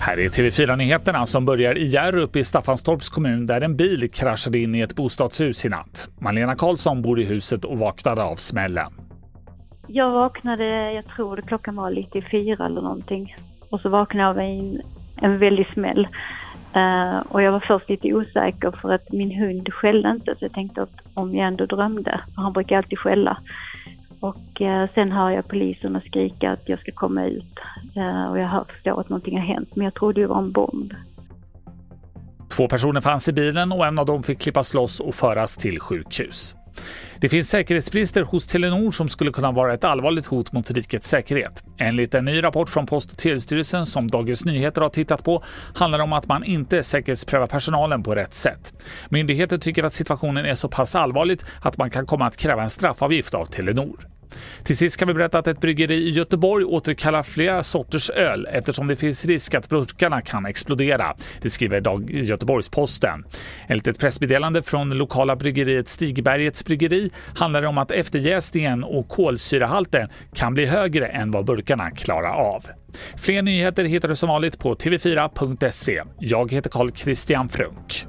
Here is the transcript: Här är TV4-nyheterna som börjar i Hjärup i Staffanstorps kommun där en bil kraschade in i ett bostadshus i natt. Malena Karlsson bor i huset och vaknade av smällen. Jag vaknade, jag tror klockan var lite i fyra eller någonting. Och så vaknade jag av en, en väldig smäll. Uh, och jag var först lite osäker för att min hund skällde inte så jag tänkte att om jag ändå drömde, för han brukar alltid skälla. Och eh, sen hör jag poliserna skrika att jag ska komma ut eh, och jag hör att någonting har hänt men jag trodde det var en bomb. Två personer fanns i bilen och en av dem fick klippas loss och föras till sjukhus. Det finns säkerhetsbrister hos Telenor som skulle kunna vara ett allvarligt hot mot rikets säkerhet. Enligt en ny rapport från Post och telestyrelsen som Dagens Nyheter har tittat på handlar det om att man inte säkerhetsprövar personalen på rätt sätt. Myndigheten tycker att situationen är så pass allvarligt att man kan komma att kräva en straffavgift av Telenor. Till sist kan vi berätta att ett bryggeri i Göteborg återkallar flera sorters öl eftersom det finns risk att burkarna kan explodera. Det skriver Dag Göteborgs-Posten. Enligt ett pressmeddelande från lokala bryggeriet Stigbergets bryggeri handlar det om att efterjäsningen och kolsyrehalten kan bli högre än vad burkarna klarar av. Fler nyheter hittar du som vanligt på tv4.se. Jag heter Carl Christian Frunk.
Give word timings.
Här 0.00 0.18
är 0.18 0.28
TV4-nyheterna 0.28 1.26
som 1.26 1.44
börjar 1.44 1.78
i 1.78 1.84
Hjärup 1.84 2.36
i 2.36 2.44
Staffanstorps 2.44 3.08
kommun 3.08 3.46
där 3.46 3.60
en 3.60 3.76
bil 3.76 4.10
kraschade 4.10 4.58
in 4.58 4.74
i 4.74 4.80
ett 4.80 4.96
bostadshus 4.96 5.64
i 5.64 5.68
natt. 5.68 6.08
Malena 6.20 6.54
Karlsson 6.54 7.02
bor 7.02 7.20
i 7.20 7.24
huset 7.24 7.64
och 7.64 7.78
vaknade 7.78 8.22
av 8.22 8.36
smällen. 8.36 8.92
Jag 9.86 10.10
vaknade, 10.10 10.92
jag 10.92 11.04
tror 11.06 11.42
klockan 11.46 11.76
var 11.76 11.90
lite 11.90 12.18
i 12.18 12.22
fyra 12.22 12.66
eller 12.66 12.80
någonting. 12.80 13.36
Och 13.70 13.80
så 13.80 13.88
vaknade 13.88 14.22
jag 14.22 14.30
av 14.30 14.38
en, 14.38 14.82
en 15.16 15.38
väldig 15.38 15.66
smäll. 15.72 16.08
Uh, 16.76 17.18
och 17.28 17.42
jag 17.42 17.52
var 17.52 17.64
först 17.68 17.88
lite 17.88 18.14
osäker 18.14 18.78
för 18.82 18.92
att 18.92 19.12
min 19.12 19.30
hund 19.40 19.72
skällde 19.72 20.10
inte 20.10 20.34
så 20.38 20.44
jag 20.44 20.52
tänkte 20.52 20.82
att 20.82 21.00
om 21.14 21.34
jag 21.34 21.46
ändå 21.46 21.66
drömde, 21.66 22.20
för 22.34 22.42
han 22.42 22.52
brukar 22.52 22.76
alltid 22.76 22.98
skälla. 22.98 23.38
Och 24.24 24.62
eh, 24.62 24.88
sen 24.94 25.12
hör 25.12 25.30
jag 25.30 25.48
poliserna 25.48 26.00
skrika 26.00 26.52
att 26.52 26.68
jag 26.68 26.80
ska 26.80 26.92
komma 26.92 27.24
ut 27.24 27.58
eh, 27.96 28.26
och 28.30 28.38
jag 28.38 28.48
hör 28.48 28.66
att 29.00 29.08
någonting 29.08 29.38
har 29.38 29.46
hänt 29.46 29.76
men 29.76 29.84
jag 29.84 29.94
trodde 29.94 30.20
det 30.20 30.26
var 30.26 30.38
en 30.38 30.52
bomb. 30.52 30.94
Två 32.56 32.68
personer 32.68 33.00
fanns 33.00 33.28
i 33.28 33.32
bilen 33.32 33.72
och 33.72 33.86
en 33.86 33.98
av 33.98 34.06
dem 34.06 34.22
fick 34.22 34.38
klippas 34.38 34.74
loss 34.74 35.00
och 35.00 35.14
föras 35.14 35.56
till 35.56 35.80
sjukhus. 35.80 36.56
Det 37.24 37.28
finns 37.28 37.48
säkerhetsbrister 37.48 38.22
hos 38.22 38.46
Telenor 38.46 38.90
som 38.90 39.08
skulle 39.08 39.32
kunna 39.32 39.52
vara 39.52 39.74
ett 39.74 39.84
allvarligt 39.84 40.26
hot 40.26 40.52
mot 40.52 40.70
rikets 40.70 41.08
säkerhet. 41.08 41.64
Enligt 41.78 42.14
en 42.14 42.24
ny 42.24 42.42
rapport 42.42 42.68
från 42.68 42.86
Post 42.86 43.12
och 43.12 43.18
telestyrelsen 43.18 43.86
som 43.86 44.08
Dagens 44.08 44.44
Nyheter 44.44 44.80
har 44.80 44.88
tittat 44.88 45.24
på 45.24 45.44
handlar 45.74 45.98
det 45.98 46.04
om 46.04 46.12
att 46.12 46.28
man 46.28 46.44
inte 46.44 46.82
säkerhetsprövar 46.82 47.46
personalen 47.46 48.02
på 48.02 48.14
rätt 48.14 48.34
sätt. 48.34 48.72
Myndigheten 49.08 49.60
tycker 49.60 49.84
att 49.84 49.94
situationen 49.94 50.46
är 50.46 50.54
så 50.54 50.68
pass 50.68 50.94
allvarligt 50.94 51.44
att 51.60 51.76
man 51.76 51.90
kan 51.90 52.06
komma 52.06 52.26
att 52.26 52.36
kräva 52.36 52.62
en 52.62 52.70
straffavgift 52.70 53.34
av 53.34 53.46
Telenor. 53.46 54.08
Till 54.64 54.76
sist 54.76 54.96
kan 54.96 55.08
vi 55.08 55.14
berätta 55.14 55.38
att 55.38 55.46
ett 55.46 55.60
bryggeri 55.60 55.94
i 55.94 56.10
Göteborg 56.10 56.64
återkallar 56.64 57.22
flera 57.22 57.62
sorters 57.62 58.10
öl 58.10 58.48
eftersom 58.52 58.86
det 58.86 58.96
finns 58.96 59.24
risk 59.24 59.54
att 59.54 59.68
burkarna 59.68 60.20
kan 60.20 60.46
explodera. 60.46 61.14
Det 61.40 61.50
skriver 61.50 61.80
Dag 61.80 62.10
Göteborgs-Posten. 62.10 63.24
Enligt 63.66 63.86
ett 63.86 63.98
pressmeddelande 63.98 64.62
från 64.62 64.90
lokala 64.90 65.36
bryggeriet 65.36 65.88
Stigbergets 65.88 66.64
bryggeri 66.64 67.10
handlar 67.34 67.62
det 67.62 67.68
om 67.68 67.78
att 67.78 67.90
efterjäsningen 67.90 68.84
och 68.84 69.08
kolsyrehalten 69.08 70.08
kan 70.34 70.54
bli 70.54 70.66
högre 70.66 71.06
än 71.06 71.30
vad 71.30 71.44
burkarna 71.44 71.90
klarar 71.90 72.34
av. 72.34 72.64
Fler 73.16 73.42
nyheter 73.42 73.84
hittar 73.84 74.08
du 74.08 74.16
som 74.16 74.28
vanligt 74.28 74.58
på 74.58 74.74
tv4.se. 74.74 76.02
Jag 76.18 76.52
heter 76.52 76.70
Carl 76.70 76.90
Christian 76.90 77.48
Frunk. 77.48 78.06